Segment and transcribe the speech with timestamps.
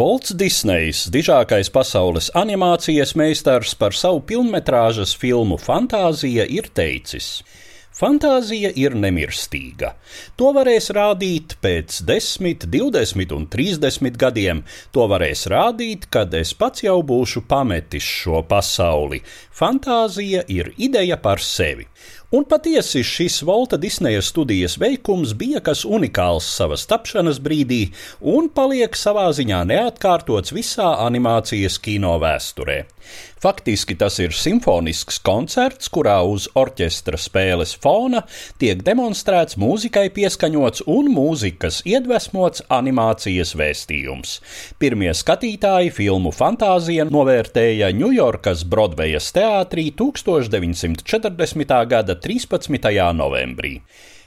[0.00, 7.42] Volts Disnejs, dižākais pasaules animācijas meistars par savu filmas filmu Fantāzija, ir teicis:
[7.92, 9.90] Fantāzija ir nemirstīga.
[10.40, 14.64] To varēs rādīt pēc 10, 20 un 30 gadiem.
[14.94, 19.20] To varēs rādīt, kad es pats jau būšu pametis šo pasauli.
[19.52, 21.84] Fantāzija ir ideja par sevi.
[22.30, 27.80] Un patiesi šis Volta Disneja studijas veikums bija kas unikāls savas tapšanas brīdī
[28.34, 32.84] un paliek savā ziņā neatkārtots visā animācijas kino vēsturē.
[33.40, 38.20] Faktiski tas ir simfonisks koncerts, kurā uz orķestra spēles fona
[38.60, 44.34] tiek demonstrēts mūzikai pieskaņots un mūzikas iedvesmots animācijas vēstījums.
[44.78, 51.74] Pirmie skatītāji filmu Fantāzija novērtēja Ņujorkas Brodvejas teātrī 1940.
[51.94, 53.12] gada 13.
[53.16, 53.80] novembrī.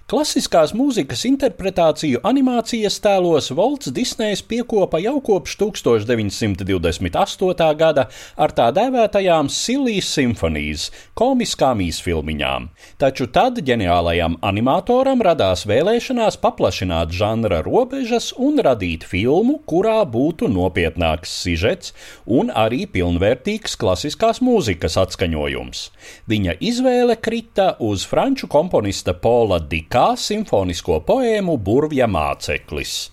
[0.04, 7.70] Klasiskās mūzikas interpretāciju animācijas tēlos Volts Disnejs piekopa jau kopš 1928.
[7.80, 12.68] gada ar tā dēvētajām Silijas simfonijas, komiskām īsfilmiņām.
[13.00, 21.32] Taču tad ģeniālajam animatoram radās vēlēšanās paplašināt žanra robežas un radīt filmu, kurā būtu nopietnāks
[21.46, 21.96] sižets
[22.28, 25.96] un arī pilnvērtīgs klasiskās mūzikas atskaņojums.
[26.28, 33.12] Viņa izvēle krita uz franču komponista Paula Dika kā simfonisko poēmu Burvja māceklis,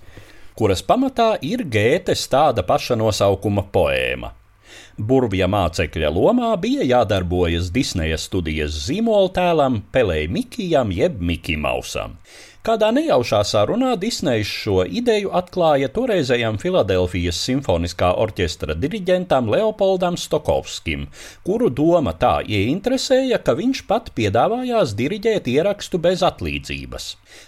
[0.56, 4.30] kuras pamatā ir Gētes tāda paša nosaukuma poēma.
[4.96, 12.16] Burvja mācekļa lomā bija jādarbojas Disneja studijas zīmoltēlam Pelei Mikijam jeb Mikimausam.
[12.60, 21.06] Kādā nejaušā sarunā Disnejs šo ideju atklāja toreizējam Filadelfijas simfoniskā orķestra diriģentam Leopoldam Stokovskim,
[21.46, 27.06] kuru doma tā ieinteresēja, ka viņš pat piedāvājās diriģēt ierakstu bez atlīdzības.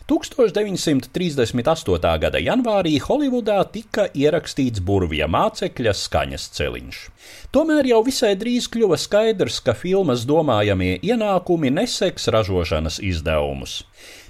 [0.09, 2.17] 1938.
[2.25, 7.05] gada janvārī Holivudā tika ierakstīts burvija mācekļa skaņas celiņš.
[7.53, 13.83] Tomēr jau visai drīz kļuva skaidrs, ka filmas domājamie ienākumi neseks ražošanas izdevumus.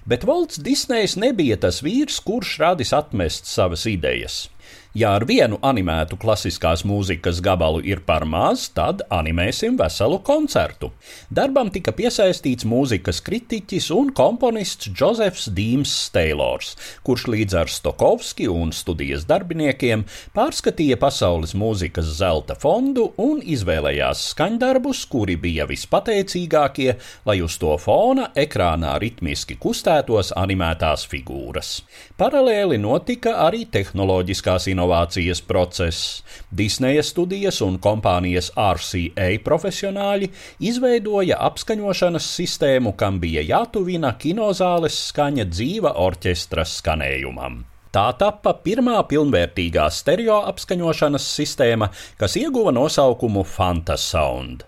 [0.05, 4.49] Bet Volts Disnejs nebija tas vīrs, kurš radis atmest savas idejas.
[4.92, 10.91] Ja ar vienu animētu klasiskās mūzikas gabalu ir par maz, tad animēsim veselu koncertu.
[11.32, 16.75] Darbam tika piesaistīts mūzikas kritiķis un komponists Džozefs Dīms Steilors,
[17.08, 20.03] kurš līdz ar Stokovski un studijas darbiniekiem
[20.36, 28.28] pārskatīja pasaules mūzikas zelta fondu un izvēlējās skaņdarbus, kuri bija vispateicīgākie, lai uz to fona
[28.36, 31.78] ekrānā ritmiski kustētos animētās figūras.
[32.20, 36.22] Paralēli notika arī tehnoloģiskās inovācijas inovācijas process.
[36.50, 45.94] Disneja studijas un kompānijas RCA profesionāļi izveidoja apskaņošanas sistēmu, kam bija jātuvina kinozāles skaņa dzīva
[45.97, 47.65] orķestra skanējumam.
[47.92, 54.65] Tā tappa pirmā pilnvērtīgā stereo apskaņošanas sistēma, kas ieguva nosaukumu Fantasound.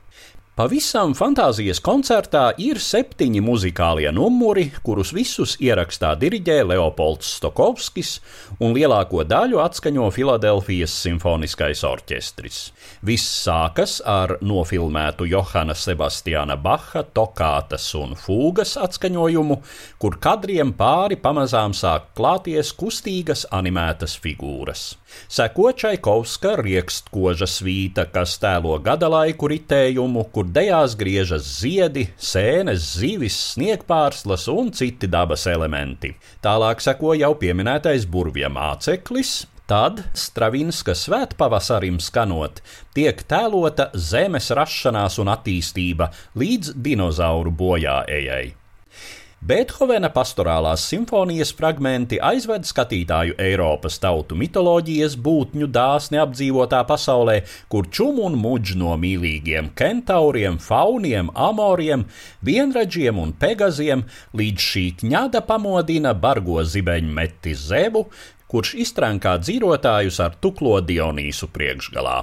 [0.54, 8.12] Pavisam fantāzijas koncertā ir septiņi muzikālie numuri, kurus visus ierakstā diriģē Leopolds Stokovskis,
[8.62, 12.60] un lielāko daļu atskaņo Filadelfijas simfoniskais orķestris.
[13.02, 19.58] Viss sākas ar nofilmētu Johana Sebastiāna Baha tokātas un fūgas atskaņojumu,
[19.98, 24.92] kur kadriem pāri pamazām sāk klāties kustīgas animētas figūras.
[25.26, 33.38] Seko Čaikovska riekstkoža svīta, kas tēlo gada laiku ritējumu, kur dejās griežas ziedi, sēnes, zivis,
[33.54, 36.12] sniegpārslas un citi dabas elementi.
[36.44, 42.58] Tālāk seko jau pieminētais burvja māceklis, Tad Stravinskas svētpavasarim skanot,
[42.92, 48.50] tiek tēlota zemes rašanās un attīstība līdz dinozauru bojāējai.
[49.44, 57.34] Beethovena pastorālās simfonijas fragmenti aizved skatītāju Eiropas tautu mitoloģijas būtņu dāsni apdzīvotā pasaulē,
[57.68, 62.06] kur čum un muģ no mīlīgiem kentauriem, fauniem, amoriem,
[62.40, 68.06] vienradžiem un pegaziem līdz šī ņada pamodina bargo zibeņu meti zebu,
[68.48, 72.22] kurš iztrankā dzīvotājus ar tuklo Dionīsu priekšgalā.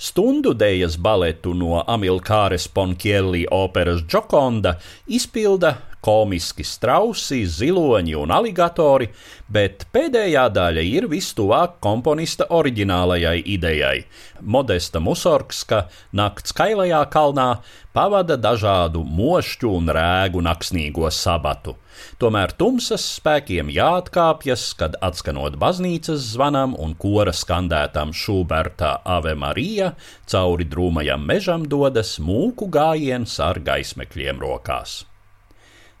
[0.00, 4.78] Stundu dēļas baletu no Amilkāres Ponkielli operas Džokonda
[5.12, 9.08] izpilda komiski strausi, ziloņi un aligatori,
[9.48, 13.96] bet pēdējā daļa ir vistuvāk komponista oriģinālajai idejai.
[14.40, 17.48] Modesta Musorgska nakts kailajā kalnā
[17.96, 21.76] pavada dažādu mošķu un rēgu naksnīgo sabatu.
[22.18, 29.94] Tomēr tumsas spēkiem jāatkāpjas, kad atskanot baznīcas zvanam un kora skandētam Šuberta Ave Marija,
[30.26, 35.04] cauri drūmajam mežam dodas mūku gājiens ar gaismekļiem rokās